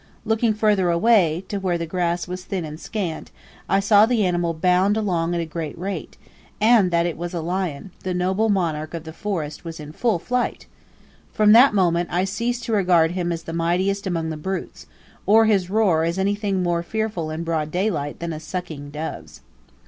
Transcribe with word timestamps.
Looking 0.25 0.55
further 0.55 0.89
away 0.89 1.45
to 1.49 1.59
where 1.59 1.77
the 1.77 1.85
grass 1.85 2.27
was 2.27 2.43
thin 2.43 2.65
and 2.65 2.79
scant 2.79 3.29
I 3.69 3.79
saw 3.79 4.07
the 4.07 4.25
animal 4.25 4.55
bound 4.55 4.97
along 4.97 5.35
at 5.35 5.41
a 5.41 5.45
great 5.45 5.77
rate, 5.77 6.17
and 6.59 6.89
that 6.89 7.05
it 7.05 7.17
was 7.19 7.35
a 7.35 7.39
lion: 7.39 7.91
the 8.01 8.15
noble 8.15 8.49
monarch 8.49 8.95
of 8.95 9.03
the 9.03 9.13
forest 9.13 9.63
was 9.63 9.79
in 9.79 9.91
full 9.91 10.17
flight! 10.17 10.65
From 11.31 11.51
that 11.51 11.75
moment 11.75 12.09
I 12.11 12.23
ceased 12.23 12.63
to 12.63 12.73
regard 12.73 13.11
him 13.11 13.31
as 13.31 13.43
the 13.43 13.53
"mightiest 13.53 14.07
among 14.07 14.31
the 14.31 14.37
brutes;" 14.37 14.87
or 15.27 15.45
his 15.45 15.69
roar 15.69 16.03
as 16.03 16.17
anything 16.17 16.63
more 16.63 16.81
fearful 16.81 17.29
in 17.29 17.43
broad 17.43 17.69
daylight 17.69 18.17
than 18.17 18.33
a 18.33 18.39
sucking 18.39 18.89
dove's. 18.89 19.41